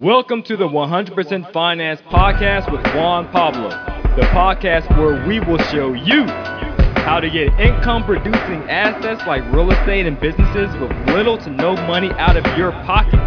[0.00, 3.70] Welcome to the 100% Finance Podcast with Juan Pablo,
[4.14, 6.22] the podcast where we will show you
[7.02, 11.74] how to get income producing assets like real estate and businesses with little to no
[11.88, 13.18] money out of your pocket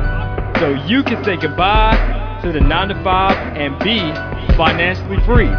[0.61, 3.99] so you can say goodbye to the 9 to 5 and be
[4.55, 5.51] financially free.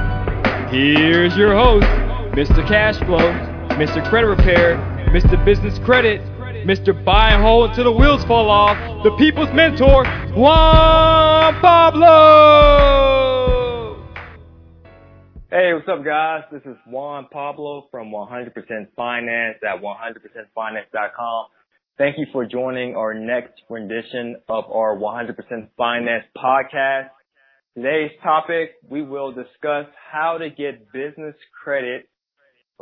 [0.75, 1.85] Here's your host,
[2.33, 2.67] Mr.
[2.67, 4.03] Cashflow, Mr.
[4.09, 4.79] Credit Repair,
[5.11, 5.45] Mr.
[5.45, 6.23] Business Credit,
[6.65, 6.93] Mr.
[7.05, 10.05] Buy and Hold until the wheels fall off, the people's mentor,
[10.37, 12.63] Juan Pablo!
[15.51, 16.45] Hey, what's up, guys?
[16.53, 18.55] This is Juan Pablo from 100%
[18.95, 21.47] Finance at 100%finance.com.
[21.99, 25.35] Thank you for joining our next rendition of our 100%
[25.77, 27.11] Finance podcast.
[27.75, 31.35] Today's topic, we will discuss how to get business
[31.65, 32.09] credit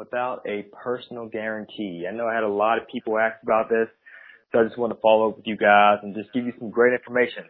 [0.00, 2.06] without a personal guarantee.
[2.08, 3.86] I know I had a lot of people ask about this,
[4.50, 6.70] so I just want to follow up with you guys and just give you some
[6.70, 7.44] great information.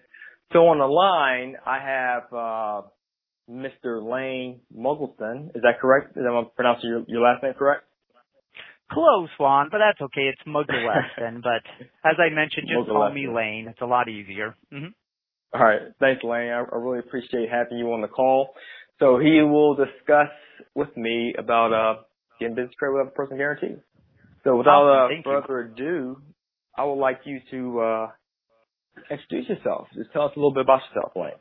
[0.53, 2.83] So on the line, I have uh,
[3.49, 4.03] Mr.
[4.03, 5.55] Lane Muggleton.
[5.55, 6.17] Is that correct?
[6.17, 7.85] Am I pronouncing your, your last name correct?
[8.91, 10.33] Close, Juan, but that's okay.
[10.33, 11.43] It's Muggleton.
[11.43, 11.63] but
[12.05, 13.69] as I mentioned, just call me Lane.
[13.71, 14.57] It's a lot easier.
[14.75, 14.91] Mm-hmm.
[15.55, 15.81] All right.
[16.01, 16.51] Thanks, Lane.
[16.51, 18.51] I, I really appreciate having you on the call.
[18.99, 20.29] So he will discuss
[20.75, 22.03] with me about uh,
[22.49, 23.77] business credit without a personal guarantee.
[24.45, 25.23] So without awesome.
[25.27, 26.17] uh, further ado,
[26.77, 28.07] I would like you to uh,
[29.11, 29.89] introduce yourself.
[29.95, 31.33] Just tell us a little bit about yourself, Wayne.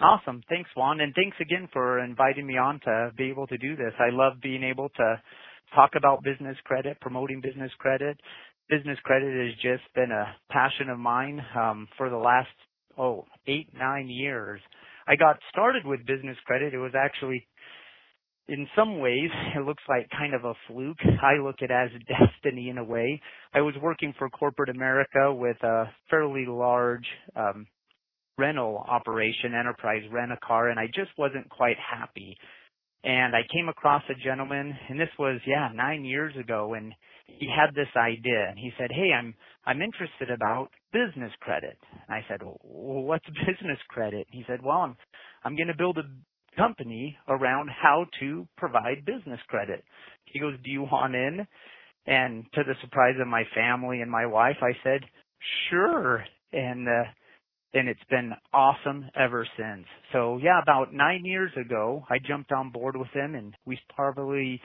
[0.00, 0.42] Awesome.
[0.48, 1.00] Thanks, Juan.
[1.00, 3.92] And thanks again for inviting me on to be able to do this.
[3.98, 5.22] I love being able to
[5.74, 8.18] talk about business credit, promoting business credit.
[8.68, 12.48] Business credit has just been a passion of mine um, for the last,
[12.96, 14.60] oh, eight, nine years.
[15.06, 16.72] I got started with business credit.
[16.72, 17.46] It was actually
[18.50, 20.98] in some ways, it looks like kind of a fluke.
[21.22, 21.90] I look at it as
[22.42, 23.20] destiny in a way.
[23.54, 27.66] I was working for corporate America with a fairly large um,
[28.38, 32.36] rental operation, enterprise rent a car, and I just wasn't quite happy.
[33.02, 36.92] And I came across a gentleman, and this was yeah nine years ago, and
[37.26, 42.14] he had this idea, and he said, "Hey, I'm I'm interested about business credit." And
[42.14, 44.96] I said, well, "What's business credit?" He said, "Well, I'm
[45.44, 46.02] I'm going to build a
[46.56, 49.84] company around how to provide business credit.
[50.24, 51.46] He goes, do you want in?
[52.06, 55.00] And to the surprise of my family and my wife, I said,
[55.68, 56.24] sure.
[56.52, 57.10] And, uh,
[57.72, 59.86] and it's been awesome ever since.
[60.12, 64.60] So yeah, about nine years ago, I jumped on board with him and we probably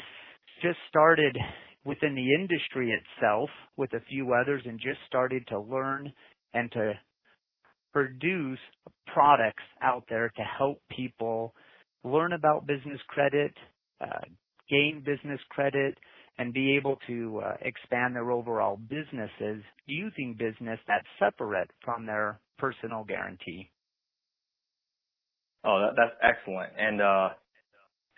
[0.61, 1.37] just started
[1.83, 6.11] within the industry itself with a few others and just started to learn
[6.53, 6.93] and to
[7.93, 8.59] produce
[9.13, 11.53] products out there to help people
[12.05, 13.53] learn about business credit,
[13.99, 14.25] uh,
[14.69, 15.97] gain business credit,
[16.37, 22.39] and be able to uh, expand their overall businesses using business that's separate from their
[22.57, 23.69] personal guarantee.
[25.63, 26.73] Oh, that, that's excellent.
[26.77, 27.29] And uh,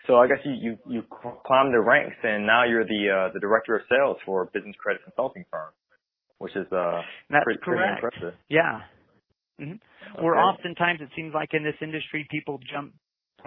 [0.06, 0.76] so I guess you,
[1.46, 4.76] climbed the ranks, and now you're the uh, the director of sales for a business
[4.78, 5.70] credit consulting firm,
[6.38, 7.00] which is uh
[7.30, 8.00] that's pretty, correct.
[8.00, 8.40] pretty impressive.
[8.48, 8.80] Yeah.
[9.60, 9.72] Mm-hmm.
[9.72, 10.22] Okay.
[10.22, 12.94] Where oftentimes it seems like in this industry people jump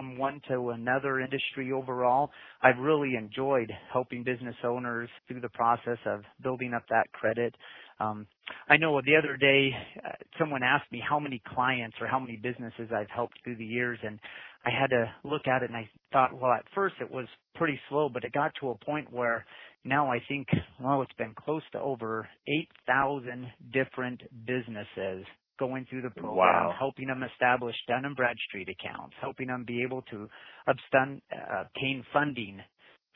[0.01, 2.31] from one to another industry overall.
[2.63, 7.53] I've really enjoyed helping business owners through the process of building up that credit.
[7.99, 8.25] Um,
[8.67, 9.69] I know the other day
[10.03, 10.09] uh,
[10.39, 13.99] someone asked me how many clients or how many businesses I've helped through the years,
[14.01, 14.19] and
[14.65, 17.79] I had to look at it and I thought, well, at first it was pretty
[17.87, 19.45] slow, but it got to a point where
[19.83, 20.47] now I think,
[20.81, 25.25] well, it's been close to over 8,000 different businesses
[25.61, 26.73] going through the program, wow.
[26.77, 30.27] helping them establish Dun and Bradstreet accounts, helping them be able to
[30.65, 32.59] obtain, uh, obtain funding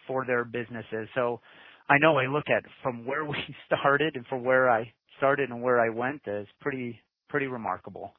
[0.05, 1.09] for their businesses.
[1.15, 1.41] So
[1.89, 5.63] I know I look at from where we started and from where I started and
[5.63, 8.13] where I went is pretty pretty remarkable.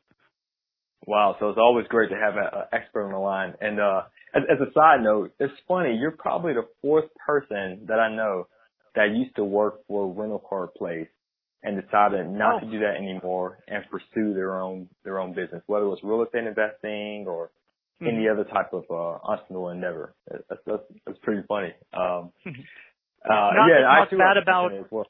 [1.07, 3.55] Wow, so it's always great to have an expert on the line.
[3.61, 4.03] And uh,
[4.35, 5.95] as, as a side note, it's funny.
[5.95, 8.49] You're probably the fourth person that I know
[8.97, 11.07] that used to work for a rental car place
[11.63, 12.67] and decided not oh.
[12.67, 16.23] to do that anymore and pursue their own their own business, whether it was real
[16.23, 17.51] estate investing or
[18.01, 18.15] mm-hmm.
[18.15, 20.15] any other type of uh, entrepreneurial endeavor.
[20.31, 21.73] That's, that's, that's pretty funny.
[21.93, 24.71] Um, uh, not yeah, to I talk bad about.
[24.91, 25.07] Well.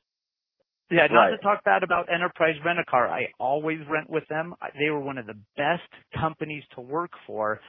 [0.89, 1.31] Yeah, not right.
[1.31, 3.09] to talk bad about Enterprise Rent a Car.
[3.09, 4.55] I always rent with them.
[4.79, 5.83] They were one of the best
[6.15, 7.61] companies to work for.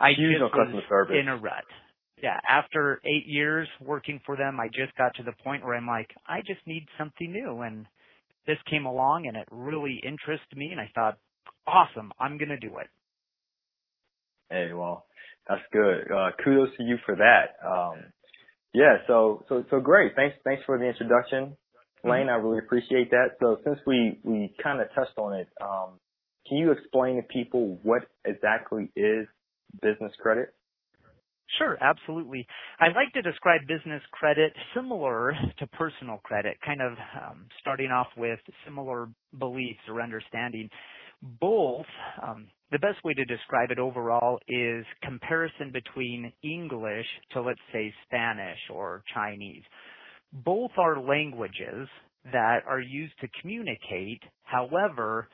[0.00, 1.16] I Huge just was service.
[1.20, 1.64] in a rut.
[2.22, 5.86] Yeah, after eight years working for them, I just got to the point where I'm
[5.86, 7.84] like, I just need something new, and
[8.46, 11.18] this came along and it really interested me and I thought,
[11.66, 12.88] awesome, I'm going to do it.
[14.50, 15.06] Hey, well,
[15.48, 16.10] that's good.
[16.10, 17.56] Uh, kudos to you for that.
[17.66, 18.04] Um,
[18.72, 20.14] yeah, so, so, so great.
[20.14, 22.10] Thanks, thanks for the introduction, mm-hmm.
[22.10, 22.26] Lane.
[22.26, 22.30] Mm-hmm.
[22.30, 23.36] I really appreciate that.
[23.40, 25.98] So since we, we kind of touched on it, um,
[26.46, 29.26] can you explain to people what exactly is
[29.80, 30.54] business credit?
[31.58, 32.46] Sure, absolutely.
[32.80, 36.92] I like to describe business credit similar to personal credit, kind of
[37.22, 39.08] um, starting off with similar
[39.38, 40.68] beliefs or understanding.
[41.40, 41.86] Both,
[42.22, 47.92] um, the best way to describe it overall is comparison between English to, let's say,
[48.06, 49.62] Spanish or Chinese.
[50.32, 51.88] Both are languages
[52.32, 54.22] that are used to communicate.
[54.42, 55.28] However,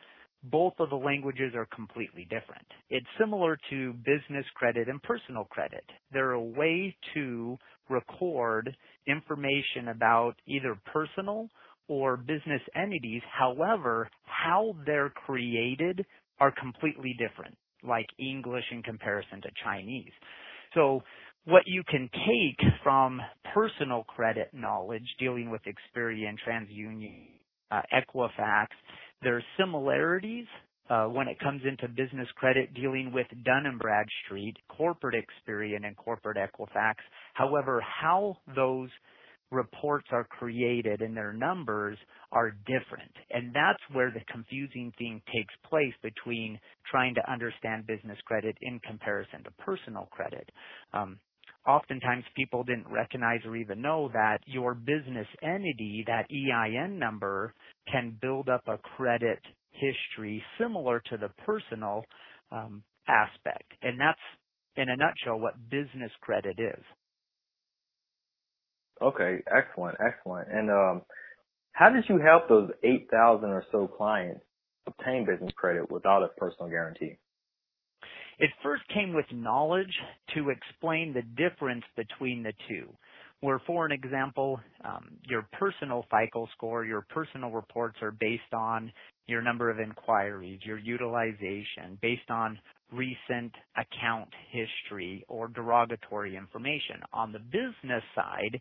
[0.44, 2.66] both of the languages are completely different.
[2.88, 5.84] It's similar to business credit and personal credit.
[6.12, 7.58] They're a way to
[7.88, 8.74] record
[9.06, 11.48] information about either personal
[11.88, 13.22] or business entities.
[13.36, 16.06] However, how they're created
[16.38, 20.12] are completely different, like English in comparison to Chinese.
[20.74, 21.02] So
[21.44, 23.20] what you can take from
[23.54, 27.26] personal credit knowledge dealing with Experian, TransUnion,
[27.70, 28.68] uh, Equifax,
[29.22, 30.46] there are similarities
[30.88, 35.96] uh, when it comes into business credit dealing with Dun & Bradstreet, corporate Experian, and
[35.96, 36.94] corporate Equifax.
[37.34, 38.88] However, how those
[39.50, 41.98] reports are created and their numbers
[42.32, 43.10] are different.
[43.30, 46.58] And that's where the confusing thing takes place between
[46.90, 50.48] trying to understand business credit in comparison to personal credit.
[50.92, 51.18] Um,
[51.66, 57.54] oftentimes people didn't recognize or even know that your business entity, that EIN number,
[57.90, 59.40] can build up a credit
[59.72, 62.04] history similar to the personal
[62.50, 63.72] um, aspect.
[63.82, 64.20] And that's,
[64.76, 66.84] in a nutshell, what business credit is.
[69.02, 70.48] Okay, excellent, excellent.
[70.52, 71.02] And um,
[71.72, 74.42] how did you help those 8,000 or so clients
[74.86, 77.16] obtain business credit without a personal guarantee?
[78.40, 79.94] It first came with knowledge
[80.34, 82.88] to explain the difference between the two.
[83.42, 88.92] Where, for an example, um, your personal FICO score, your personal reports are based on
[89.28, 92.58] your number of inquiries, your utilization, based on
[92.92, 96.96] recent account history or derogatory information.
[97.14, 98.60] On the business side,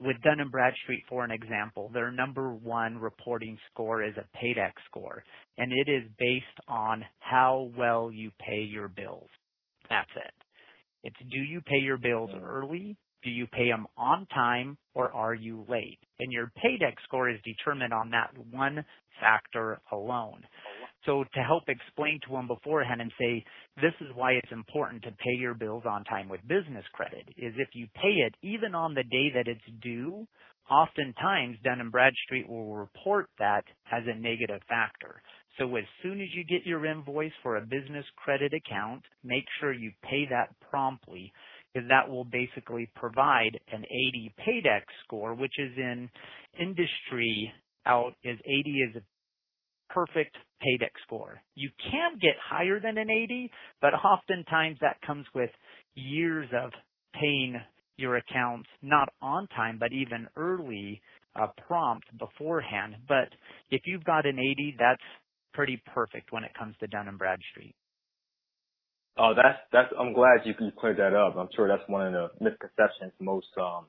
[0.00, 4.72] with Dun & Bradstreet, for an example, their number one reporting score is a PAYDEX
[4.88, 5.22] score,
[5.58, 9.28] and it is based on how well you pay your bills.
[9.88, 10.32] That's it.
[11.04, 12.44] It's do you pay your bills hmm.
[12.44, 12.96] early?
[13.22, 15.98] Do you pay them on time or are you late?
[16.20, 18.84] And your PAYDEX score is determined on that one
[19.20, 20.42] factor alone.
[21.04, 23.44] So to help explain to them beforehand and say,
[23.76, 27.54] this is why it's important to pay your bills on time with business credit, is
[27.58, 30.26] if you pay it even on the day that it's due,
[30.70, 35.22] oftentimes Dun & Bradstreet will report that as a negative factor.
[35.58, 39.72] So as soon as you get your invoice for a business credit account, make sure
[39.72, 41.32] you pay that promptly
[41.72, 46.08] because that will basically provide an 80 PAYDEX score, which is in
[46.58, 47.52] industry
[47.84, 49.02] out is 80 is
[49.90, 51.40] perfect PAYDEX score.
[51.54, 53.50] You can get higher than an 80,
[53.80, 55.50] but oftentimes that comes with
[55.94, 56.70] years of
[57.14, 57.60] paying
[57.96, 61.00] your accounts not on time, but even early
[61.34, 62.96] uh, prompt beforehand.
[63.08, 63.28] But
[63.70, 65.02] if you've got an 80, that's
[65.54, 67.74] pretty perfect when it comes to Dun and Bradstreet.
[69.18, 69.88] Oh, that's that's.
[69.98, 71.36] I'm glad you you cleared that up.
[71.36, 73.86] I'm sure that's one of the misconceptions most um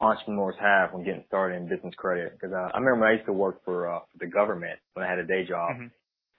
[0.00, 2.32] entrepreneurs have when getting started in business credit.
[2.32, 5.06] Because uh, I remember when I used to work for, uh, for the government when
[5.06, 5.72] I had a day job.
[5.72, 5.86] Mm-hmm.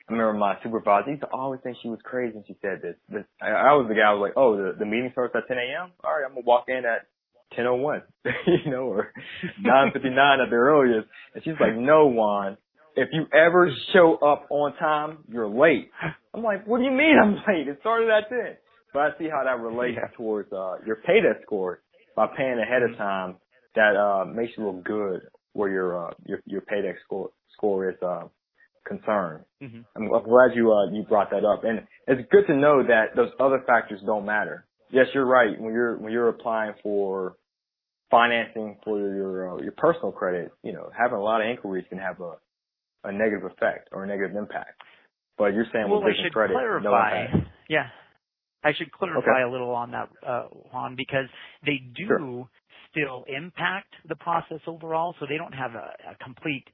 [0.10, 2.96] I remember my supervisor used to always think she was crazy when she said this.
[3.10, 5.48] But I, I was the guy who was like, oh, the, the meeting starts at
[5.48, 5.92] 10 a.m.
[6.04, 7.08] All right, I'm gonna walk in at
[7.58, 8.04] 10:01,
[8.66, 9.12] you know, or
[9.62, 11.08] 9:59 at the earliest.
[11.36, 12.58] And she's like, no, Juan.
[12.96, 15.92] If you ever show up on time, you're late.
[16.34, 17.68] I'm like, what do you mean I'm late?
[17.68, 18.40] It started at 10.
[18.92, 20.08] But I see how that relates yeah.
[20.18, 21.82] towards uh, your PAYDEX score
[22.16, 23.02] by paying ahead of mm-hmm.
[23.02, 23.36] time
[23.78, 25.22] that uh, makes you look good
[25.54, 28.24] where your uh, your your PAYDEX score score is uh,
[28.88, 29.46] concerned.
[29.62, 29.82] Mm-hmm.
[29.96, 33.16] I'm, I'm glad you uh, you brought that up, and it's good to know that
[33.16, 34.66] those other factors don't matter.
[34.92, 35.60] Yes, you're right.
[35.60, 37.36] When you're when you're applying for
[38.10, 41.98] financing for your uh, your personal credit, you know, having a lot of inquiries can
[42.00, 42.34] have a
[43.04, 44.82] a negative effect or a negative impact.
[45.38, 46.84] But you're saying well, with business credit, clarify.
[46.84, 47.52] no impact.
[47.70, 47.88] Yeah.
[48.64, 49.48] I should clarify okay.
[49.48, 51.30] a little on that, uh, Juan, because
[51.64, 52.50] they do
[52.92, 56.66] still impact the process overall, so they don't have a, a complete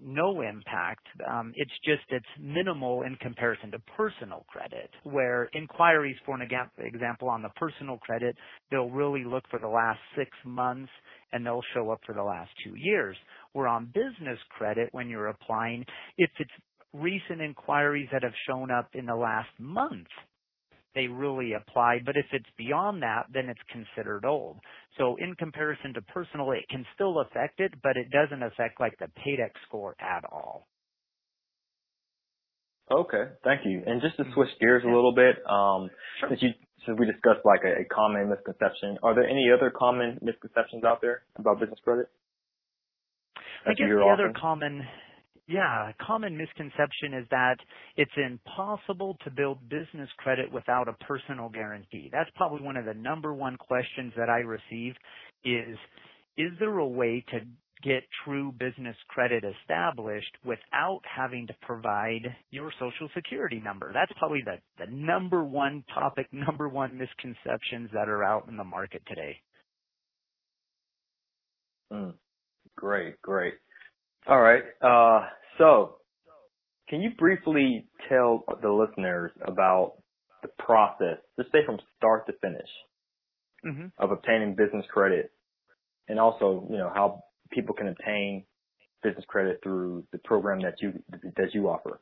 [0.00, 1.06] no impact.
[1.28, 7.28] Um, it's just it's minimal in comparison to personal credit, where inquiries, for an example,
[7.28, 8.36] on the personal credit,
[8.70, 10.90] they'll really look for the last six months
[11.32, 13.16] and they'll show up for the last two years.
[13.52, 15.84] Where on business credit, when you're applying,
[16.18, 16.50] if it's
[16.92, 20.08] recent inquiries that have shown up in the last month,
[20.94, 22.00] they really apply.
[22.04, 24.58] But if it's beyond that, then it's considered old.
[24.98, 28.98] So in comparison to personal, it can still affect it, but it doesn't affect like
[28.98, 30.66] the PAYDEX score at all.
[32.90, 33.82] Okay, thank you.
[33.86, 36.28] And just to switch gears a little bit, um, Sure.
[36.30, 36.50] since you
[36.86, 41.00] since we discussed like a, a common misconception, are there any other common misconceptions out
[41.00, 42.08] there about business credit?
[43.66, 44.86] I guess the other common,
[45.50, 47.56] yeah, a common misconception is that
[47.96, 52.08] it's impossible to build business credit without a personal guarantee.
[52.12, 54.94] That's probably one of the number one questions that I receive
[55.44, 55.76] is,
[56.36, 57.40] is there a way to
[57.82, 63.90] get true business credit established without having to provide your social security number?
[63.92, 68.64] That's probably the, the number one topic, number one misconceptions that are out in the
[68.64, 69.36] market today.
[71.92, 72.14] Mm,
[72.76, 73.54] great, great.
[74.26, 74.62] All right.
[74.82, 75.26] Uh,
[75.58, 75.96] so
[76.88, 79.94] can you briefly tell the listeners about
[80.42, 82.68] the process, just say from start to finish,
[83.62, 85.32] hmm of obtaining business credit,
[86.08, 88.44] and also, you know, how people can obtain
[89.02, 90.92] business credit through the program that you
[91.36, 92.00] that you offer?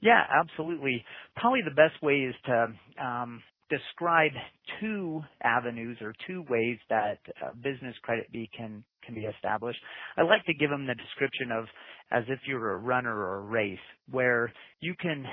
[0.00, 1.04] Yeah, absolutely.
[1.36, 2.66] Probably the best way is to
[3.04, 4.32] um, describe
[4.80, 9.78] two avenues or two ways that uh, business credit be can can be established.
[10.16, 11.66] I like to give them the description of
[12.10, 13.78] as if you're a runner or a race,
[14.10, 15.24] where you can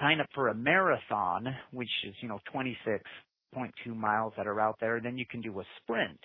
[0.00, 4.96] sign up for a marathon, which is you know 26.2 miles that are out there.
[4.96, 6.18] And then you can do a sprint.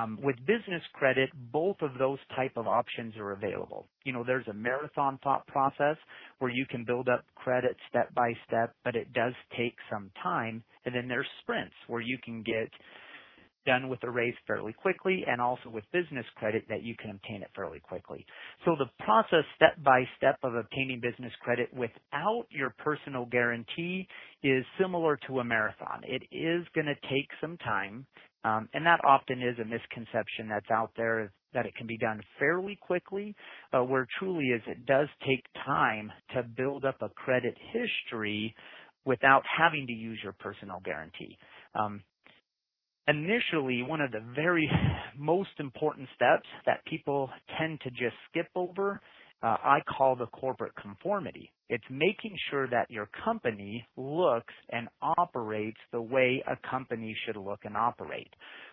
[0.00, 3.86] Um, with business credit, both of those type of options are available.
[4.04, 5.96] You know, there's a marathon thought process
[6.38, 10.62] where you can build up credit step by step, but it does take some time.
[10.84, 12.70] And then there's sprints where you can get
[13.66, 17.42] done with a race fairly quickly and also with business credit that you can obtain
[17.42, 18.24] it fairly quickly.
[18.64, 24.06] So the process step by step of obtaining business credit without your personal guarantee
[24.42, 26.02] is similar to a marathon.
[26.04, 28.06] It is going to take some time.
[28.44, 32.20] Um, and that often is a misconception that's out there that it can be done
[32.38, 33.34] fairly quickly,
[33.72, 38.54] where truly is it does take time to build up a credit history
[39.04, 41.36] without having to use your personal guarantee.
[41.74, 42.02] Um,
[43.08, 44.70] initially one of the very
[45.18, 49.00] most important steps that people tend to just skip over
[49.42, 51.50] uh, I call the corporate conformity.
[51.68, 57.60] It's making sure that your company looks and operates the way a company should look
[57.64, 58.28] and operate.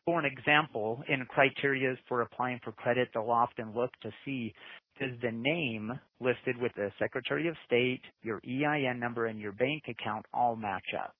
[0.05, 4.53] For an example, in criteria for applying for credit, they'll often look to see
[4.99, 9.83] does the name listed with the Secretary of State, your EIN number, and your bank
[9.87, 11.13] account all match up,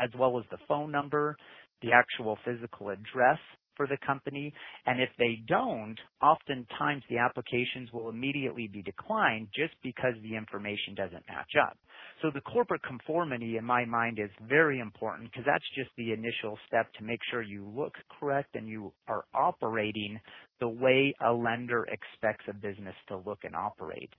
[0.00, 1.36] as well as the phone number,
[1.80, 3.38] the actual physical address
[3.78, 4.54] for the company.
[4.86, 10.96] And if they don't, oftentimes the applications will immediately be declined just because the information
[10.96, 11.78] doesn't match up.
[12.22, 16.58] So the corporate conformity in my mind is very important because that's just the initial
[16.66, 20.18] step to make sure you look correct and you are operating
[20.60, 24.10] the way a lender expects a business to look and operate.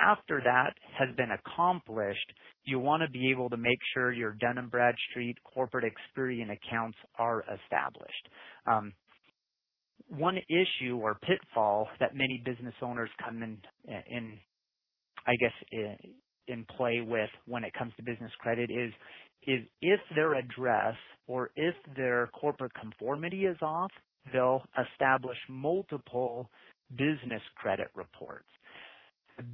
[0.00, 2.32] After that has been accomplished,
[2.64, 6.98] you want to be able to make sure your Dun & Bradstreet corporate Experian accounts
[7.18, 8.28] are established.
[8.66, 8.92] Um,
[10.08, 13.58] one issue or pitfall that many business owners come in,
[14.10, 14.38] in
[15.26, 15.52] I guess,
[16.48, 18.92] in, play with when it comes to business credit is
[19.46, 20.94] is if their address
[21.28, 23.92] or if their corporate conformity is off,
[24.32, 24.62] they'll
[24.92, 26.50] establish multiple
[26.96, 28.48] business credit reports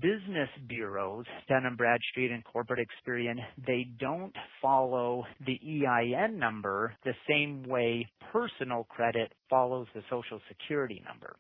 [0.01, 7.15] business bureaus, Dun & Bradstreet and Corporate Experian, they don't follow the EIN number the
[7.29, 11.35] same way personal credit follows the social security number.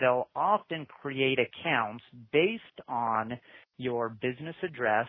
[0.00, 3.38] They'll often create accounts based on
[3.78, 5.06] your business address,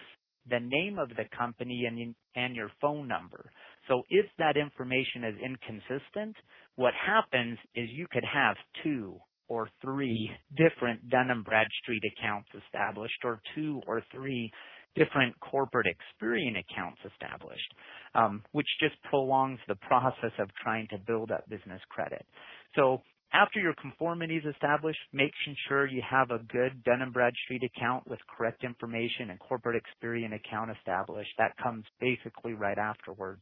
[0.50, 3.52] the name of the company, and, and your phone number.
[3.88, 6.36] So if that information is inconsistent,
[6.76, 13.20] what happens is you could have two or three different Dun & Bradstreet accounts established
[13.24, 14.52] or two or three
[14.96, 17.74] different corporate Experian accounts established,
[18.16, 22.26] um, which just prolongs the process of trying to build up business credit.
[22.76, 23.02] So
[23.34, 28.08] after your conformity is established, making sure you have a good Dun & Bradstreet account
[28.08, 31.30] with correct information and corporate Experian account established.
[31.38, 33.42] That comes basically right afterwards.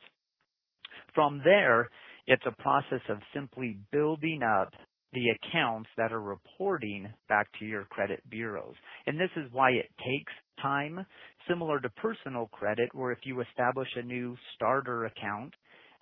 [1.16, 1.90] From there,
[2.26, 4.74] it's a process of simply building up
[5.14, 8.76] the accounts that are reporting back to your credit bureaus.
[9.06, 11.06] And this is why it takes time,
[11.48, 15.54] similar to personal credit, where if you establish a new starter account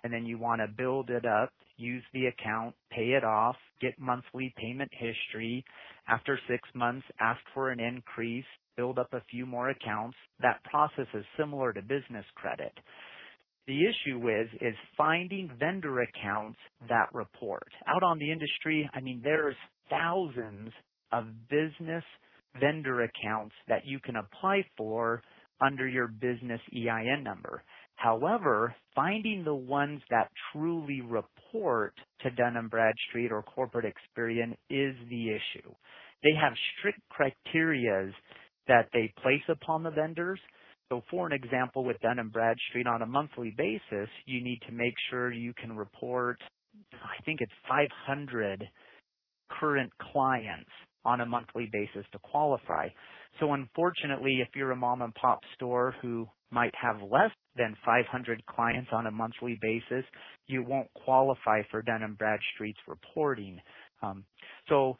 [0.02, 3.98] and then you want to build it up, use the account, pay it off, get
[3.98, 5.64] monthly payment history.
[6.08, 8.44] After six months, ask for an increase,
[8.76, 10.16] build up a few more accounts.
[10.40, 12.72] That process is similar to business credit.
[13.66, 17.68] The issue is, is finding vendor accounts that report.
[17.88, 19.56] Out on the industry, I mean, there's
[19.90, 20.70] thousands
[21.12, 22.04] of business
[22.60, 25.22] vendor accounts that you can apply for
[25.60, 27.62] under your business EIN number.
[27.96, 34.94] However, finding the ones that truly report to Dun & Bradstreet or corporate Experian is
[35.08, 35.74] the issue.
[36.22, 38.12] They have strict criterias
[38.68, 40.40] that they place upon the vendors.
[40.88, 44.72] So for an example, with Dun & Bradstreet on a monthly basis, you need to
[44.72, 46.38] make sure you can report,
[46.92, 48.64] I think it's 500
[49.50, 50.70] current clients
[51.04, 52.88] on a monthly basis to qualify.
[53.40, 58.44] So unfortunately, if you're a mom and pop store who might have less than 500
[58.46, 60.04] clients on a monthly basis,
[60.46, 63.60] you won't qualify for Dun & Bradstreet's reporting.
[64.02, 64.24] Um,
[64.68, 64.96] so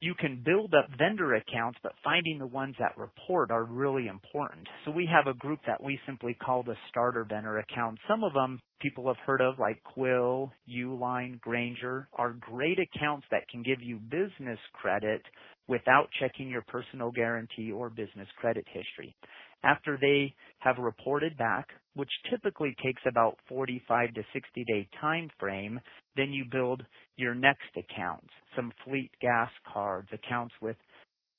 [0.00, 4.66] you can build up vendor accounts, but finding the ones that report are really important.
[4.84, 8.02] So we have a group that we simply call the starter vendor accounts.
[8.06, 13.48] Some of them people have heard of like Quill, Uline, Grainger are great accounts that
[13.48, 15.22] can give you business credit
[15.68, 19.16] without checking your personal guarantee or business credit history.
[19.64, 25.80] After they have reported back, which typically takes about 45 to 60 day time frame,
[26.16, 26.82] then you build
[27.16, 30.76] your next accounts, some fleet gas cards, accounts with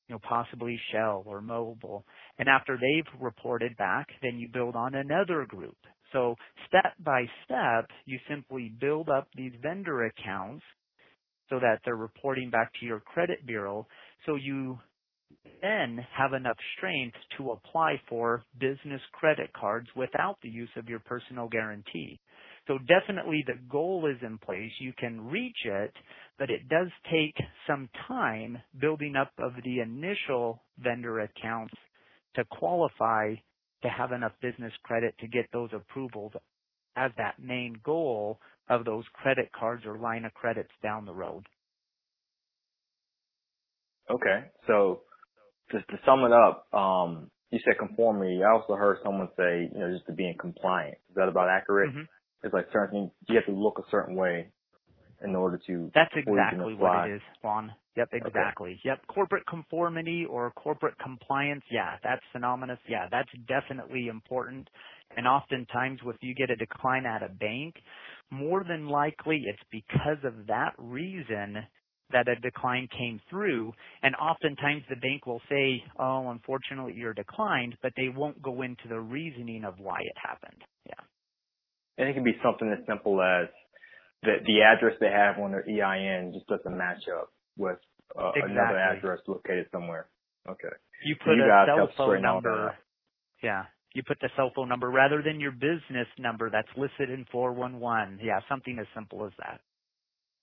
[0.08, 2.04] you know, possibly Shell or Mobil.
[2.38, 5.78] And after they've reported back, then you build on another group.
[6.14, 6.36] So
[6.68, 10.64] step by step, you simply build up these vendor accounts
[11.50, 13.88] so that they're reporting back to your credit bureau.
[14.26, 14.80] So you
[15.62, 21.00] then have enough strength to apply for business credit cards without the use of your
[21.00, 22.20] personal guarantee.
[22.68, 24.72] So definitely the goal is in place.
[24.80, 25.94] You can reach it,
[26.40, 27.36] but it does take
[27.68, 31.74] some time building up of the initial vendor accounts
[32.36, 33.36] to qualify
[33.84, 36.34] to have enough business credit to get those approvals
[36.96, 38.40] as that main goal
[38.70, 41.46] of those credit cards or line of credits down the road.
[44.10, 44.52] Okay.
[44.68, 45.02] So
[45.72, 48.42] just to sum it up, um, you said conformity.
[48.44, 51.00] I also heard someone say, you know, just to be in compliance.
[51.10, 51.92] Is that about accurate?
[51.92, 52.04] Mm-hmm.
[52.44, 54.52] It's like certain you have to look a certain way
[55.24, 55.92] in order to.
[55.96, 57.72] That's exactly what it is, Juan.
[57.98, 58.72] Yep, exactly.
[58.72, 58.82] Okay.
[58.84, 61.64] Yep, corporate conformity or corporate compliance.
[61.72, 62.80] Yeah, that's synonymous.
[62.90, 64.70] Yeah, that's definitely important.
[65.16, 67.76] And oftentimes, if you get a decline at a bank,
[68.32, 71.58] more than likely it's because of that reason
[72.12, 73.74] that a decline came through.
[74.04, 78.88] And oftentimes the bank will say, oh, unfortunately you're declined, but they won't go into
[78.88, 80.62] the reasoning of why it happened.
[80.88, 81.04] Yeah.
[81.98, 83.48] And it can be something as simple as
[84.22, 87.78] the, the address they have on their EIN just doesn't match up with
[88.20, 88.52] uh, exactly.
[88.52, 90.08] another address located somewhere.
[90.48, 90.76] Okay.
[91.06, 92.76] You put so you a cell phone number.
[93.42, 93.64] Yeah.
[93.94, 98.20] You put the cell phone number rather than your business number that's listed in 411.
[98.22, 99.62] Yeah, something as simple as that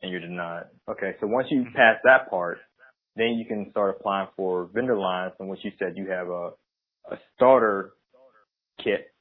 [0.02, 0.64] and you're denied.
[0.90, 1.76] Okay, so once you mm-hmm.
[1.76, 2.58] pass that part,
[3.16, 5.32] then you can start applying for vendor lines.
[5.38, 6.50] And what you said, you have a
[7.10, 7.92] a starter
[8.82, 9.12] kit,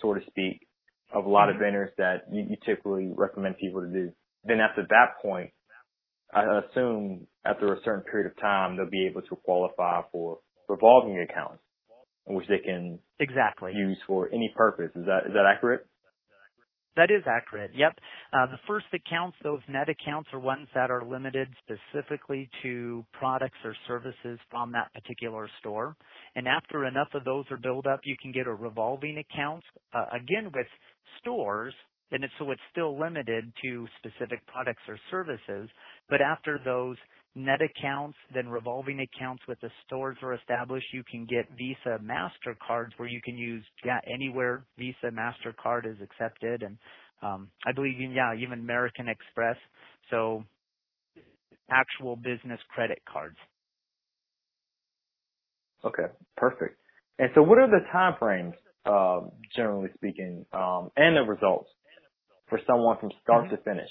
[0.00, 0.66] so to speak,
[1.12, 1.56] of a lot mm-hmm.
[1.56, 4.12] of vendors that you, you typically recommend people to do.
[4.44, 5.50] Then after that point,
[6.32, 11.18] I assume after a certain period of time, they'll be able to qualify for revolving
[11.20, 11.62] accounts,
[12.26, 14.90] in which they can exactly use for any purpose.
[14.94, 15.86] Is that is that accurate?
[17.00, 17.70] That is accurate.
[17.74, 17.98] Yep.
[18.30, 23.56] Uh, the first accounts, those net accounts, are ones that are limited specifically to products
[23.64, 25.96] or services from that particular store.
[26.36, 29.64] And after enough of those are built up, you can get a revolving account.
[29.94, 30.66] Uh, again, with
[31.22, 31.72] stores,
[32.12, 35.70] and so it's still limited to specific products or services.
[36.10, 36.98] But after those
[37.34, 40.86] net accounts, then revolving accounts with the stores are established.
[40.92, 46.62] You can get Visa, MasterCards where you can use, yeah, anywhere Visa, MasterCard is accepted.
[46.62, 46.76] And,
[47.22, 49.56] um, I believe, yeah, even American Express.
[50.10, 50.44] So
[51.70, 53.36] actual business credit cards.
[55.84, 56.76] Okay, perfect.
[57.18, 58.54] And so what are the time frames,
[58.86, 61.70] um, generally speaking, um, and the results
[62.48, 63.56] for someone from start mm-hmm.
[63.56, 63.90] to finish?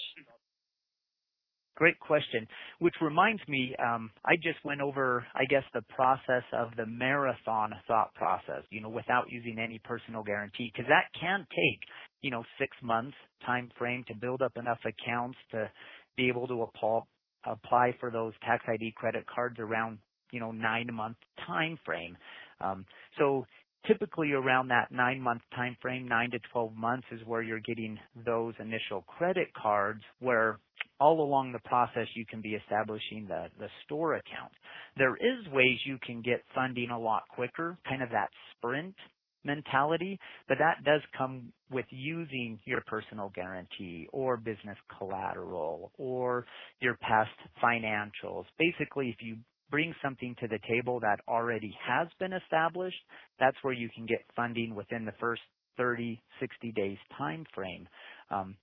[1.79, 2.45] Great question.
[2.79, 7.71] Which reminds me, um, I just went over, I guess, the process of the marathon
[7.87, 11.79] thought process, you know, without using any personal guarantee, because that can take,
[12.21, 13.15] you know, six months
[13.45, 15.71] time frame to build up enough accounts to
[16.17, 16.99] be able to apply,
[17.45, 19.99] apply for those tax ID credit cards around,
[20.33, 21.15] you know, nine month
[21.47, 22.17] time frame.
[22.59, 22.85] Um,
[23.17, 23.45] so
[23.87, 27.97] typically around that nine month time frame, nine to 12 months is where you're getting
[28.25, 30.59] those initial credit cards where
[30.99, 34.51] all along the process you can be establishing the, the store account.
[34.97, 38.95] There is ways you can get funding a lot quicker, kind of that sprint
[39.43, 46.45] mentality, but that does come with using your personal guarantee or business collateral or
[46.81, 47.31] your past
[47.63, 48.45] financials.
[48.57, 49.37] Basically, if you
[49.71, 52.97] bring something to the table that already has been established,
[53.39, 55.41] that's where you can get funding within the first
[55.77, 57.87] 30, 60 days time frame.
[58.31, 58.55] Um,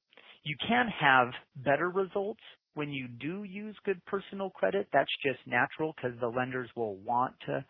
[0.47, 1.29] you can have
[1.65, 2.41] better results
[2.75, 4.89] when you do use good personal credit.
[4.95, 7.67] That's just natural because the lenders will want to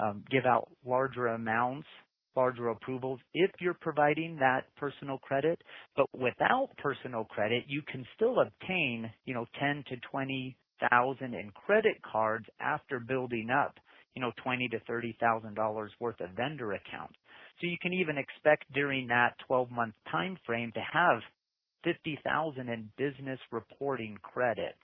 [0.00, 1.88] um, give out larger amounts
[2.36, 5.62] larger approvals if you're providing that personal credit.
[5.96, 11.96] But without personal credit, you can still obtain, you know, 10 to 20,000 in credit
[12.10, 13.74] cards after building up,
[14.14, 17.16] you know, 20 to 30,000 dollars worth of vendor accounts.
[17.60, 21.20] So you can even expect during that 12 month time frame to have
[21.84, 24.76] 50,000 in business reporting credit.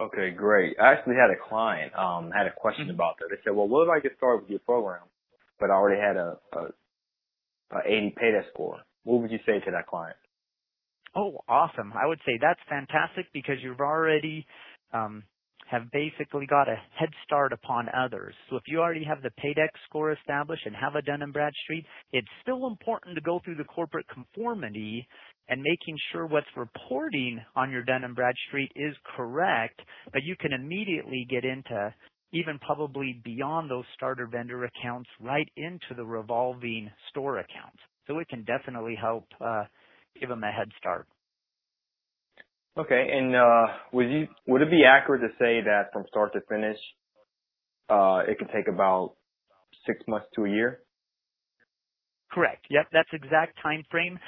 [0.00, 0.76] Okay, great.
[0.80, 2.94] I actually had a client um had a question mm-hmm.
[2.94, 3.28] about that.
[3.30, 5.02] They said, "Well, what if I get started with your program,
[5.58, 6.60] but I already had a a,
[7.76, 10.16] a 80 paydex score?" What would you say to that client?
[11.16, 11.92] Oh, awesome!
[11.94, 14.46] I would say that's fantastic because you've already
[14.92, 15.24] um,
[15.70, 18.34] have basically got a head start upon others.
[18.48, 21.84] So if you already have the Paydex score established and have a Dun & Bradstreet,
[22.12, 25.06] it's still important to go through the corporate conformity
[25.48, 29.80] and making sure what's reporting on your Dun & Bradstreet is correct,
[30.12, 31.94] but you can immediately get into
[32.32, 37.78] even probably beyond those starter vendor accounts right into the revolving store accounts.
[38.06, 39.64] So it can definitely help uh,
[40.18, 41.06] give them a head start.
[42.78, 43.08] Okay.
[43.12, 46.78] And uh, would it be accurate to say that from start to finish,
[47.90, 49.14] uh, it can take about
[49.86, 50.80] six months to a year?
[52.30, 52.66] Correct.
[52.70, 54.18] Yep, that's exact time frame.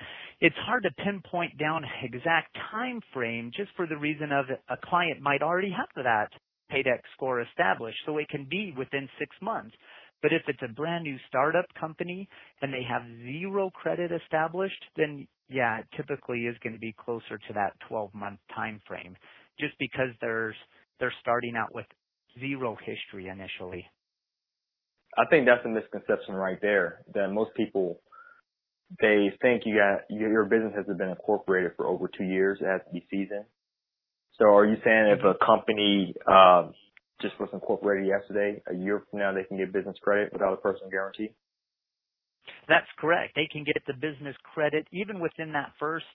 [0.40, 5.20] It's hard to pinpoint down exact time frame just for the reason of a client
[5.20, 6.30] might already have that
[6.72, 9.74] Paydex score established, so it can be within six months.
[10.22, 12.28] But if it's a brand new startup company
[12.62, 17.38] and they have zero credit established, then yeah, it typically is going to be closer
[17.38, 19.16] to that 12 month time frame
[19.58, 20.54] just because there's
[20.98, 21.86] they're starting out with
[22.38, 23.84] zero history initially.
[25.18, 28.00] I think that's a misconception right there that most people
[29.00, 32.80] they think you got your business has been incorporated for over two years, it has
[32.86, 33.44] to be seasoned.
[34.38, 36.72] So are you saying if a company um,
[37.20, 40.56] just was incorporated yesterday, a year from now they can get business credit without a
[40.56, 41.30] personal guarantee?
[42.68, 43.34] That's correct.
[43.36, 46.06] They can get the business credit even within that first,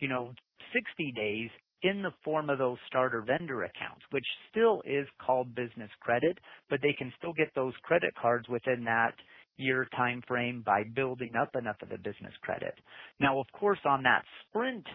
[0.00, 0.32] you know,
[0.72, 1.50] 60 days
[1.82, 6.80] in the form of those starter vendor accounts, which still is called business credit, but
[6.82, 9.14] they can still get those credit cards within that
[9.56, 12.74] year time frame by building up enough of the business credit.
[13.20, 14.86] Now, of course, on that sprint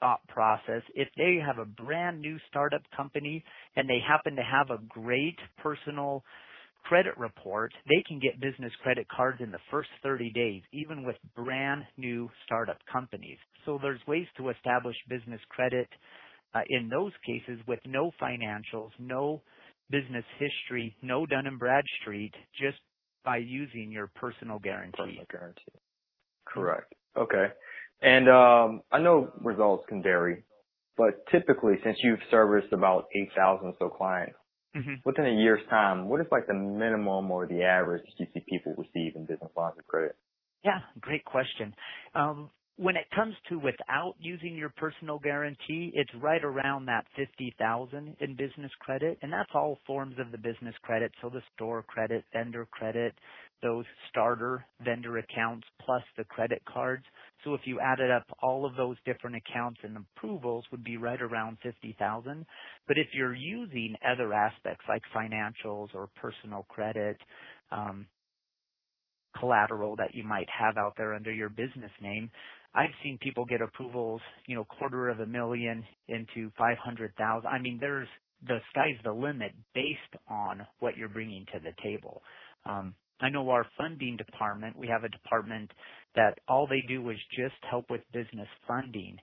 [0.00, 3.42] thought process, if they have a brand new startup company
[3.76, 6.22] and they happen to have a great personal
[6.88, 11.16] credit report, they can get business credit cards in the first 30 days, even with
[11.34, 13.38] brand new startup companies.
[13.64, 15.88] So there's ways to establish business credit
[16.54, 19.42] uh, in those cases with no financials, no
[19.90, 22.78] business history, no Dun and Bradstreet, just
[23.24, 24.96] by using your personal guarantee.
[24.96, 25.80] Personal guarantee.
[26.46, 26.92] Correct.
[27.16, 27.46] Okay.
[28.02, 30.44] And um, I know results can vary,
[30.96, 34.36] but typically, since you've serviced about 8,000 so clients,
[34.76, 34.94] mm-hmm.
[35.04, 38.44] within a year's time, what is like the minimum or the average that you see
[38.48, 40.16] people receive in business lines of credit?
[40.64, 41.74] Yeah, great question.
[42.14, 48.16] Um, when it comes to without using your personal guarantee, it's right around that 50,000
[48.20, 52.24] in business credit, and that's all forms of the business credit, so the store credit,
[52.34, 53.14] vendor credit,
[53.62, 57.04] those starter vendor accounts plus the credit cards.
[57.44, 61.20] So if you added up all of those different accounts and approvals would be right
[61.20, 62.46] around 50,000.
[62.88, 67.16] But if you're using other aspects like financials or personal credit,
[67.70, 68.06] um,
[69.38, 72.30] collateral that you might have out there under your business name,
[72.74, 77.46] I've seen people get approvals, you know, quarter of a million into 500,000.
[77.46, 78.08] I mean, there's
[78.46, 82.22] the sky's the limit based on what you're bringing to the table.
[82.66, 85.70] Um, I know our funding department, we have a department
[86.16, 89.16] that all they do is just help with business funding.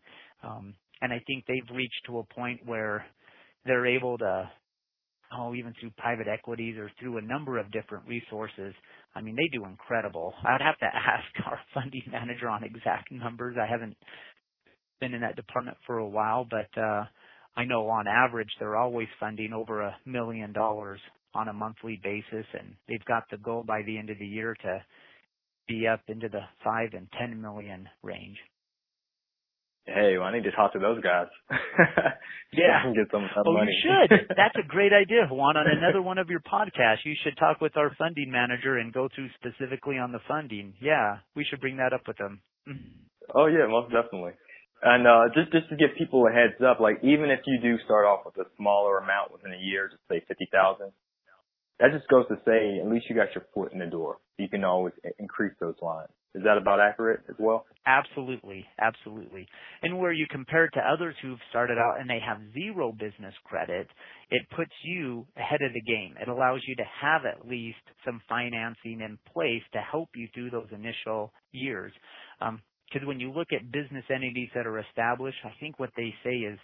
[0.43, 3.05] Um, and I think they've reached to a point where
[3.65, 4.49] they're able to
[5.37, 8.73] oh, even through private equities or through a number of different resources.
[9.15, 10.33] I mean, they do incredible.
[10.45, 13.57] I'd have to ask our funding manager on exact numbers.
[13.61, 13.95] I haven't
[14.99, 17.05] been in that department for a while, but uh
[17.55, 20.99] I know on average they're always funding over a million dollars
[21.35, 24.55] on a monthly basis and they've got the goal by the end of the year
[24.61, 24.83] to
[25.67, 28.37] be up into the 5 and 10 million range.
[29.85, 31.27] Hey, well, I need to talk to those guys.
[32.53, 33.71] yeah, get some, some oh, money.
[33.71, 34.27] you should.
[34.37, 35.57] That's a great idea, Juan.
[35.57, 39.09] On another one of your podcasts, you should talk with our funding manager and go
[39.13, 40.73] through specifically on the funding.
[40.81, 42.41] Yeah, we should bring that up with them.
[43.35, 44.31] Oh yeah, most definitely.
[44.83, 47.75] And uh, just just to give people a heads up, like even if you do
[47.83, 50.91] start off with a smaller amount within a year, just say fifty thousand,
[51.79, 54.17] that just goes to say at least you got your foot in the door.
[54.37, 56.09] You can always increase those lines.
[56.35, 57.65] Is that about accurate as well?
[57.85, 59.47] Absolutely, absolutely.
[59.83, 63.35] And where you compare it to others who've started out and they have zero business
[63.43, 63.87] credit,
[64.31, 66.15] it puts you ahead of the game.
[66.19, 70.49] It allows you to have at least some financing in place to help you through
[70.49, 71.91] those initial years.
[72.39, 76.15] Because um, when you look at business entities that are established, I think what they
[76.23, 76.57] say is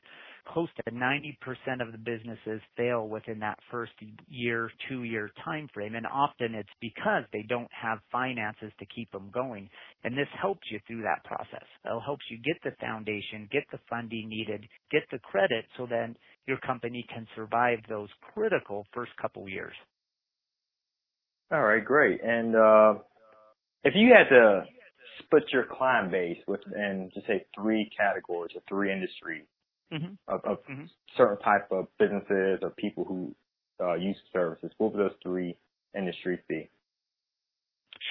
[0.54, 1.36] close to 90%
[1.82, 3.92] of the businesses fail within that first
[4.28, 5.96] year, two year time frame.
[5.96, 9.70] And often it's because they don't have finances to keep them going.
[10.04, 11.66] And this helps you through that process.
[11.86, 16.16] It helps you get the foundation, get the funding needed, get the credit so then
[16.48, 19.74] your company can survive those critical first couple years.
[21.52, 22.22] All right, great.
[22.24, 22.94] And, uh,
[23.84, 24.66] if you had to
[25.24, 29.46] split your client base within, just say, three categories or three industries,
[29.92, 30.14] mm-hmm.
[30.28, 30.86] of, of mm-hmm.
[31.18, 33.36] certain type of businesses or people who
[33.82, 34.72] uh, use services?
[34.78, 35.58] What would those three
[35.98, 36.70] industries be?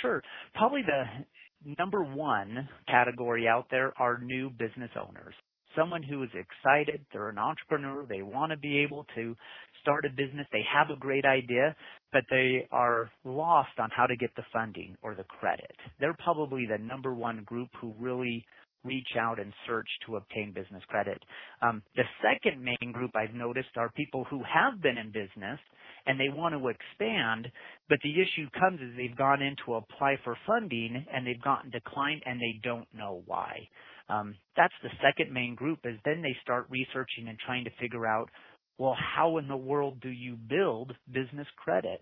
[0.02, 0.22] Sure.
[0.54, 5.34] Probably the number one category out there are new business owners.
[5.76, 9.36] Someone who is excited, they're an entrepreneur, they want to be able to
[9.82, 11.76] start a business, they have a great idea,
[12.12, 15.70] but they are lost on how to get the funding or the credit.
[16.00, 18.44] They're probably the number one group who really
[18.84, 21.22] reach out and search to obtain business credit.
[21.62, 25.58] Um, the second main group I've noticed are people who have been in business
[26.06, 27.48] and they want to expand,
[27.88, 31.70] but the issue comes is they've gone in to apply for funding and they've gotten
[31.70, 33.68] declined and they don't know why.
[34.08, 38.06] Um, that's the second main group is then they start researching and trying to figure
[38.06, 38.30] out,
[38.78, 42.00] well, how in the world do you build business credit?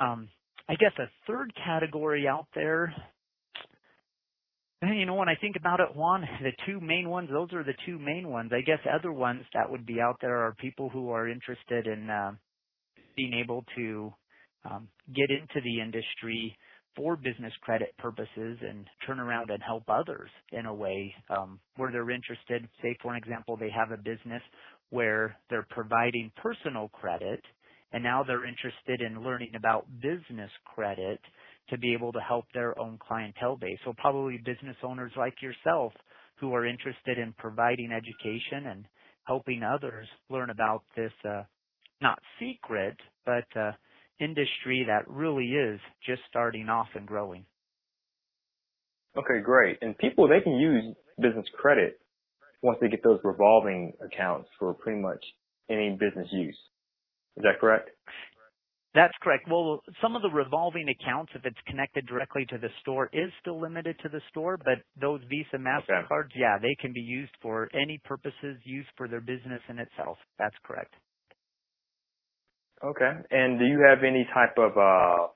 [0.00, 0.28] Um,
[0.68, 2.94] I guess a third category out there
[4.94, 7.74] you know, when I think about it, Juan, the two main ones, those are the
[7.86, 8.50] two main ones.
[8.54, 12.10] I guess other ones that would be out there are people who are interested in
[12.10, 12.32] uh,
[13.16, 14.12] being able to
[14.70, 16.56] um, get into the industry
[16.96, 21.92] for business credit purposes and turn around and help others in a way um, where
[21.92, 22.68] they're interested.
[22.82, 24.42] Say, for an example, they have a business
[24.90, 27.40] where they're providing personal credit
[27.92, 31.20] and now they're interested in learning about business credit
[31.70, 33.78] to be able to help their own clientele base.
[33.84, 35.92] So probably business owners like yourself
[36.38, 38.84] who are interested in providing education and
[39.24, 41.42] helping others learn about this uh,
[42.00, 43.72] not secret, but uh,
[44.20, 47.44] industry that really is just starting off and growing.
[49.16, 49.78] Okay, great.
[49.80, 51.98] And people they can use business credit
[52.62, 55.24] once they get those revolving accounts for pretty much
[55.70, 56.58] any business use.
[57.36, 57.90] Is that correct?
[58.96, 59.46] That's correct.
[59.50, 63.60] Well, some of the revolving accounts, if it's connected directly to the store, is still
[63.62, 66.40] limited to the store, but those Visa MasterCards, okay.
[66.40, 70.18] yeah, they can be used for any purposes used for their business in itself.
[70.40, 70.94] That's correct.
[72.84, 73.12] Okay.
[73.30, 75.28] And do you have any type of uh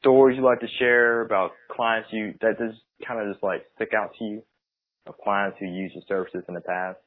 [0.00, 3.90] stories you'd like to share about clients you that just kind of just like stick
[3.96, 4.42] out to you
[5.06, 6.98] of clients who used your services in the past?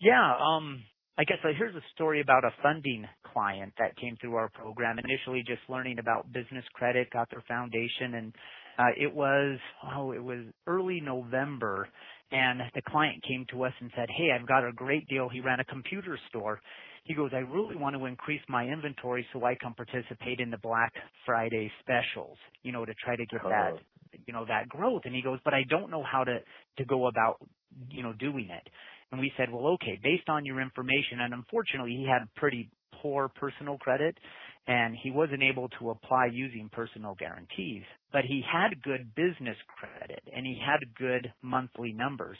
[0.00, 0.84] Yeah, um
[1.18, 4.98] I guess here's a story about a funding client that came through our program.
[4.98, 8.32] Initially, just learning about business credit, got their foundation, and
[8.78, 9.58] uh, it was
[9.94, 11.86] oh, it was early November,
[12.30, 15.40] and the client came to us and said, "Hey, I've got a great deal." He
[15.40, 16.62] ran a computer store.
[17.04, 20.58] He goes, "I really want to increase my inventory so I can participate in the
[20.58, 20.94] Black
[21.26, 23.50] Friday specials, you know, to try to get oh.
[23.50, 23.74] that,
[24.26, 26.38] you know, that growth." And he goes, "But I don't know how to
[26.78, 27.36] to go about,
[27.90, 28.66] you know, doing it."
[29.12, 32.70] And we said, well, okay, based on your information, and unfortunately he had pretty
[33.02, 34.16] poor personal credit
[34.68, 40.22] and he wasn't able to apply using personal guarantees, but he had good business credit
[40.34, 42.38] and he had good monthly numbers.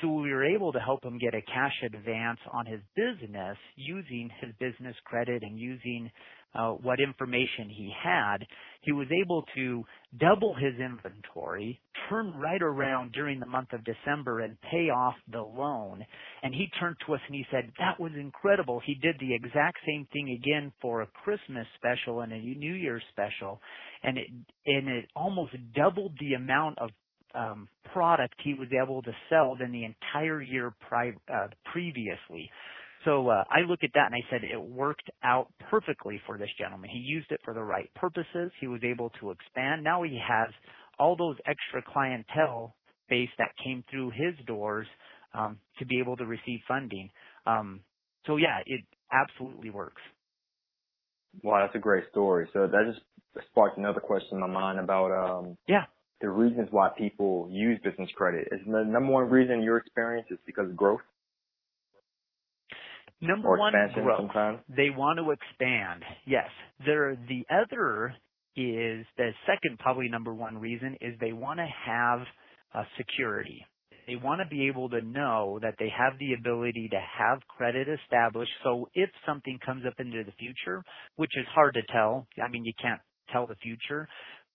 [0.00, 4.30] So we were able to help him get a cash advance on his business using
[4.40, 6.10] his business credit and using
[6.54, 8.38] uh, what information he had,
[8.80, 9.84] he was able to
[10.18, 15.40] double his inventory, turn right around during the month of December and pay off the
[15.40, 16.04] loan.
[16.42, 18.80] And he turned to us and he said, that was incredible.
[18.84, 23.02] He did the exact same thing again for a Christmas special and a New Year's
[23.10, 23.60] special.
[24.02, 24.26] And it,
[24.66, 26.90] and it almost doubled the amount of
[27.34, 32.50] um, product he was able to sell than the entire year pri- uh, previously.
[33.04, 36.48] So uh, I look at that and I said it worked out perfectly for this
[36.58, 36.90] gentleman.
[36.90, 38.50] He used it for the right purposes.
[38.60, 39.84] He was able to expand.
[39.84, 40.48] Now he has
[40.98, 42.76] all those extra clientele
[43.08, 44.86] base that came through his doors
[45.34, 47.10] um, to be able to receive funding.
[47.46, 47.82] Um,
[48.26, 48.82] so yeah, it
[49.12, 50.02] absolutely works.
[51.42, 52.48] Wow, that's a great story.
[52.52, 55.84] So that just sparked another question in my mind about um, yeah
[56.20, 58.48] the reasons why people use business credit?
[58.52, 61.00] Is the number one reason your experience is because of growth?
[63.20, 64.20] Number one, growth.
[64.20, 64.60] sometimes?
[64.68, 66.04] They want to expand.
[66.26, 66.48] Yes.
[66.86, 68.14] There, the other
[68.58, 72.20] is the second, probably number one reason is they want to have
[72.74, 73.64] uh, security.
[74.06, 77.88] They want to be able to know that they have the ability to have credit
[77.88, 78.50] established.
[78.64, 80.82] So if something comes up into the future,
[81.16, 84.08] which is hard to tell, I mean, you can't tell the future,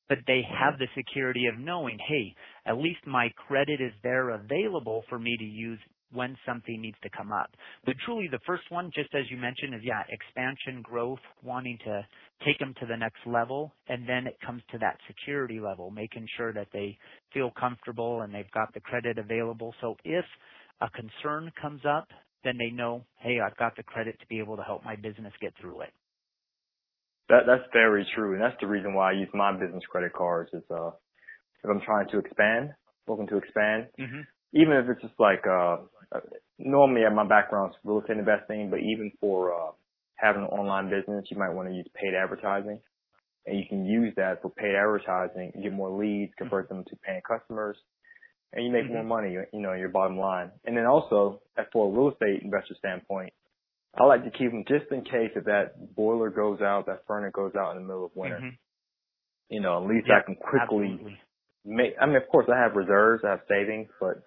[0.10, 2.34] but they have the security of knowing, hey,
[2.66, 5.80] at least my credit is there available for me to use
[6.14, 7.52] when something needs to come up.
[7.86, 12.06] But truly the first one, just as you mentioned, is yeah, expansion, growth, wanting to
[12.46, 13.74] take them to the next level.
[13.88, 16.98] And then it comes to that security level, making sure that they
[17.34, 19.74] feel comfortable and they've got the credit available.
[19.82, 20.26] So if
[20.82, 22.08] a concern comes up,
[22.44, 25.34] then they know, hey, I've got the credit to be able to help my business
[25.42, 25.94] get through it.
[27.30, 30.50] That that's very true, and that's the reason why I use my business credit cards.
[30.54, 30.92] Is uh,
[31.64, 32.72] if I'm trying to expand,
[33.08, 34.22] looking to expand, mm-hmm.
[34.54, 35.78] even if it's just like uh, uh,
[36.60, 39.72] normally my background's real estate investing, but even for uh,
[40.16, 42.80] having an online business, you might want to use paid advertising.
[43.46, 46.96] And you can use that for paid advertising, you get more leads, convert them to
[46.98, 47.76] paying customers,
[48.54, 48.94] and you make mm-hmm.
[48.94, 50.52] more money, you know, your bottom line.
[50.64, 51.42] And then also,
[51.74, 53.34] for a real estate investor standpoint,
[54.00, 57.34] I like to keep them just in case if that boiler goes out, that furnace
[57.36, 58.38] goes out in the middle of winter.
[58.38, 58.56] Mm-hmm.
[59.50, 61.20] You know, at least yep, I can quickly absolutely.
[61.66, 64.24] make, I mean, of course I have reserves, I have savings, but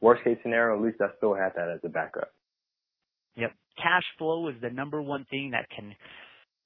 [0.00, 2.32] worst case scenario, at least I still have that as a backup.
[3.36, 3.52] Yep.
[3.78, 5.94] Cash flow is the number one thing that can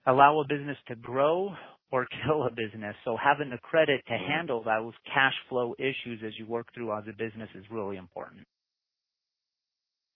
[0.07, 1.51] allow a business to grow
[1.93, 2.97] or kill a business.
[3.05, 4.33] So having the credit to Mm-hmm.
[4.33, 8.47] handle those cash flow issues as you work through as a business is really important.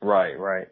[0.07, 0.69] Right, right.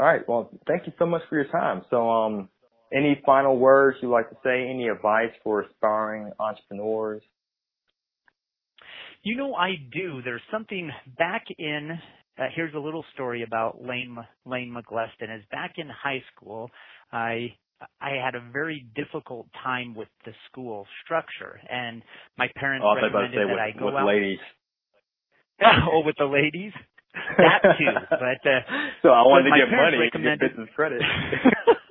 [0.00, 0.28] All right.
[0.28, 1.84] Well, thank you so much for your time.
[1.90, 2.48] So, um,
[2.92, 4.68] any final words you'd like to say?
[4.68, 7.22] Any advice for aspiring entrepreneurs?
[9.24, 10.20] You know, I do.
[10.22, 11.98] There's something back in.
[12.38, 15.34] Uh, here's a little story about Lane Lane McGleston.
[15.34, 16.70] Is back in high school,
[17.10, 17.54] I
[18.00, 22.02] I had a very difficult time with the school structure, and
[22.36, 24.06] my parents oh, recommended say that with, I go with out.
[24.06, 24.38] ladies.
[25.64, 26.72] oh, with the ladies.
[27.38, 28.60] That too, but uh,
[29.00, 31.00] so I wanted to get money to get business credit.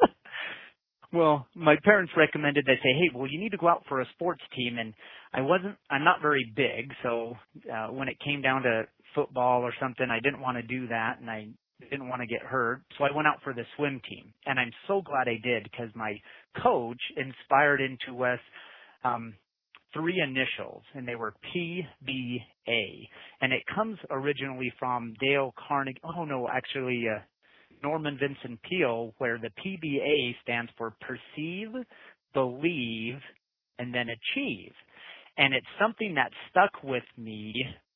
[1.13, 4.10] well, my parents recommended they say, "Hey, well, you need to go out for a
[4.15, 4.93] sports team." And
[5.34, 7.36] I wasn't, I'm not very big, so
[7.71, 8.84] uh, when it came down to
[9.15, 11.47] football or something, I didn't want to do that, and I
[11.89, 14.34] didn't want to get hurt, so I went out for the swim team.
[14.45, 16.19] And I'm so glad I did because my
[16.62, 18.39] coach inspired into us
[19.04, 19.34] um,
[19.93, 23.08] three initials, and they were PBA,
[23.41, 26.02] and it comes originally from Dale Carnegie.
[26.04, 27.06] Oh no, actually.
[27.13, 27.19] Uh,
[27.84, 31.69] Norman Vincent Peale, where the PBA stands for perceive,
[32.34, 33.15] believe,
[33.78, 34.72] and then achieve.
[35.38, 37.54] And it's something that stuck with me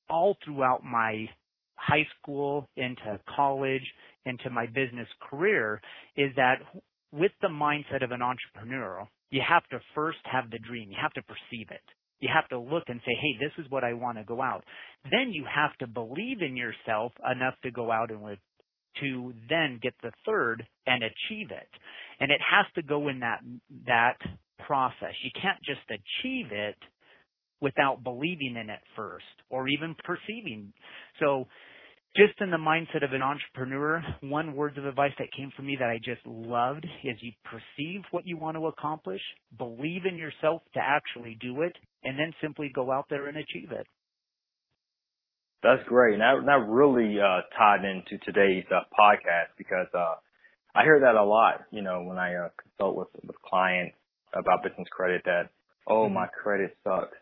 [0.09, 1.27] all throughout my
[1.75, 3.83] high school, into college,
[4.25, 5.81] into my business career,
[6.15, 6.55] is that
[7.11, 10.89] with the mindset of an entrepreneur, you have to first have the dream.
[10.89, 11.81] You have to perceive it.
[12.19, 14.63] You have to look and say, hey, this is what I want to go out.
[15.11, 18.21] Then you have to believe in yourself enough to go out and
[19.01, 21.69] to then get the third and achieve it.
[22.19, 23.41] And it has to go in that,
[23.85, 24.17] that
[24.65, 25.13] process.
[25.23, 26.75] You can't just achieve it
[27.61, 30.73] without believing in it first or even perceiving.
[31.19, 31.47] So
[32.15, 35.77] just in the mindset of an entrepreneur, one words of advice that came from me
[35.79, 39.21] that I just loved is you perceive what you want to accomplish,
[39.57, 43.71] believe in yourself to actually do it, and then simply go out there and achieve
[43.71, 43.85] it.
[45.63, 46.13] That's great.
[46.13, 50.15] And that, that really uh, tied into today's uh, podcast because uh,
[50.75, 53.95] I hear that a lot, you know, when I uh, consult with, with clients
[54.33, 55.49] about business credit that,
[55.87, 56.09] oh, Mm-hmm.
[56.09, 57.17] my credit sucks.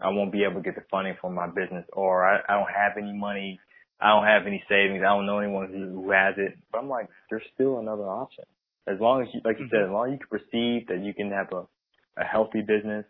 [0.00, 2.72] I won't be able to get the funding for my business or I, I don't
[2.74, 3.60] have any money.
[4.00, 5.02] I don't have any savings.
[5.04, 6.56] I don't know anyone who, who has it.
[6.72, 8.44] But I'm like, there's still another option.
[8.88, 9.70] As long as you, like you Mm-hmm.
[9.70, 11.66] said, as long as you can perceive that you can have a,
[12.20, 13.04] a healthy business,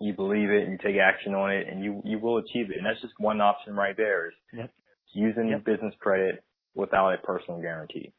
[0.00, 2.78] you believe it and you take action on it and you, you will achieve it.
[2.78, 4.70] And that's just one option right there is Yep.
[5.12, 5.64] using Yep.
[5.64, 6.42] business credit
[6.74, 8.12] without a personal guarantee.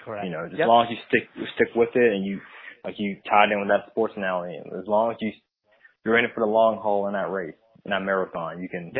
[0.00, 0.24] Correct.
[0.24, 0.66] You know, as Yep.
[0.66, 2.40] long as you stick, stick with it and you,
[2.84, 5.32] like you tied in with that sports analogy, and as long as you,
[6.04, 7.54] you're in it for the long haul in that race,
[7.84, 8.92] in that marathon, you can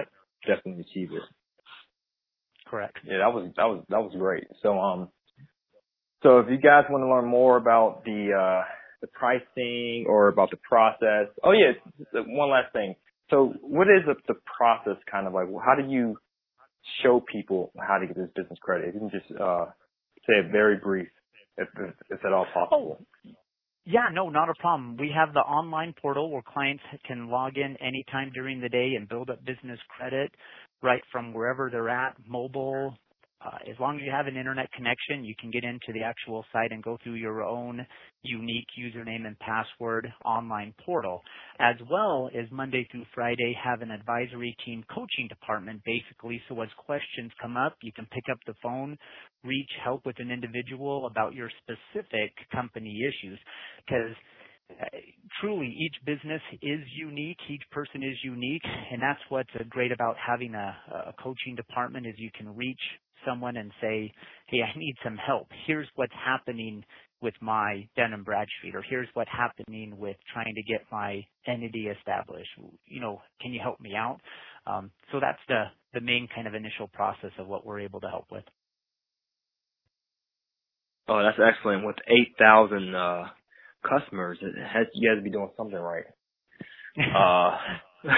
[0.46, 1.22] definitely achieve it.
[2.66, 2.98] Correct.
[3.04, 4.44] Yeah, that was, that was, that was great.
[4.62, 5.08] So, um,
[6.22, 8.64] so if you guys want to learn more about the, uh,
[9.04, 11.28] the pricing or about the process.
[11.42, 11.72] Oh yeah,
[12.14, 12.94] one last thing.
[13.30, 15.46] So what is the, the process kind of like?
[15.64, 16.16] How do you
[17.02, 18.88] show people how to get this business credit?
[18.88, 19.66] If you can just, uh,
[20.26, 21.08] say it very brief,
[21.58, 22.98] if, if, if at all possible.
[23.00, 23.30] Oh,
[23.84, 24.96] Yeah, no, not a problem.
[24.96, 29.08] We have the online portal where clients can log in anytime during the day and
[29.08, 30.32] build up business credit
[30.82, 32.96] right from wherever they're at, mobile,
[33.44, 36.44] uh, as long as you have an internet connection, you can get into the actual
[36.52, 37.86] site and go through your own
[38.22, 41.22] unique username and password online portal,
[41.58, 46.40] as well as Monday through Friday have an advisory team coaching department basically.
[46.48, 48.96] So as questions come up, you can pick up the phone,
[49.44, 53.38] reach help with an individual about your specific company issues
[53.84, 54.14] because
[54.70, 54.86] uh,
[55.40, 60.54] truly each business is unique each person is unique and that's what's great about having
[60.54, 60.76] a,
[61.08, 62.80] a coaching department is you can reach
[63.26, 64.12] someone and say,
[64.46, 65.48] hey, I need some help.
[65.66, 66.84] Here's what's happening
[67.20, 71.88] with my Dun & Bradstreet, or here's what's happening with trying to get my entity
[71.88, 72.50] established.
[72.86, 74.20] You know, can you help me out?
[74.66, 75.64] Um, so that's the,
[75.94, 78.44] the main kind of initial process of what we're able to help with.
[81.08, 81.86] Oh, that's excellent.
[81.86, 83.24] With 8,000 uh,
[83.88, 86.04] customers, it has, you guys to be doing something right.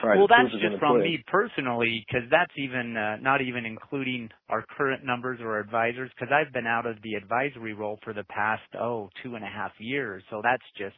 [0.00, 4.64] Right, well, that's just from me personally, because that's even uh, not even including our
[4.76, 8.62] current numbers or advisors, because I've been out of the advisory role for the past
[8.80, 10.94] oh two and a half years, so that's just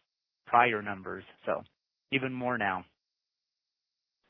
[0.46, 1.24] prior numbers.
[1.46, 1.62] So
[2.12, 2.84] even more now.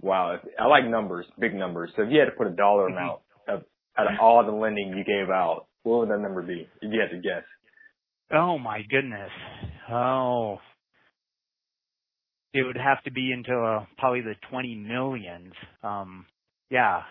[0.00, 1.90] Wow, I like numbers, big numbers.
[1.96, 2.96] So if you had to put a dollar mm-hmm.
[2.96, 3.62] amount of
[3.98, 6.68] out of all the lending you gave out, what would that number be?
[6.80, 7.42] If you had to guess.
[8.32, 9.30] Oh my goodness.
[9.90, 10.58] Oh,
[12.52, 15.52] it would have to be into uh, probably the 20 millions.
[15.82, 16.26] Um,
[16.70, 17.02] yeah.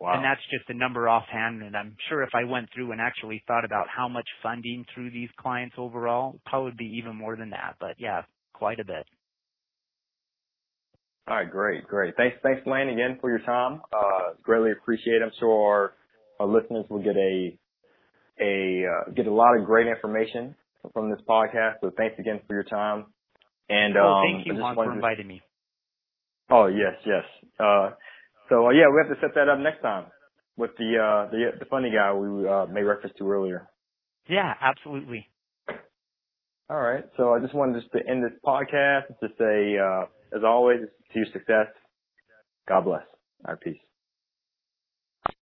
[0.00, 0.14] Wow.
[0.14, 1.62] And that's just a number offhand.
[1.62, 5.10] And I'm sure if I went through and actually thought about how much funding through
[5.10, 7.76] these clients overall, probably be even more than that.
[7.80, 8.22] But yeah,
[8.52, 9.06] quite a bit.
[11.28, 12.14] All right, great, great.
[12.16, 13.80] Thanks, thanks, Lane, again for your time.
[13.92, 15.16] Uh, greatly appreciate.
[15.16, 15.22] It.
[15.24, 15.92] I'm sure our,
[16.38, 17.58] our listeners will get a
[18.40, 20.54] a uh, get a lot of great information
[20.92, 21.80] from this podcast.
[21.80, 23.06] So thanks again for your time.
[23.68, 25.42] And well, um, thank you, Juan, for inviting me.
[26.50, 27.24] Oh yes, yes.
[27.58, 27.90] Uh,
[28.48, 30.06] so uh, yeah, we have to set that up next time
[30.56, 33.68] with the uh, the the funny guy we uh, made reference to earlier.
[34.28, 35.28] Yeah, absolutely.
[36.68, 37.04] All right.
[37.16, 40.06] So I just wanted just to end this podcast to say, uh,
[40.36, 40.80] as always,
[41.12, 41.66] to your success.
[42.68, 43.04] God bless.
[43.44, 43.78] Our peace.